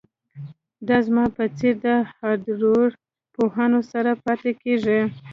دا 0.87 0.97
زما 1.07 1.25
په 1.35 1.43
څیر 1.57 1.75
د 1.85 1.87
هارډویر 2.11 2.89
پوهانو 3.35 3.79
سره 3.91 4.11
پاتې 4.23 4.51
کیږي 4.61 5.01